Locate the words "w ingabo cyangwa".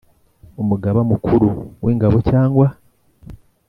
1.83-2.65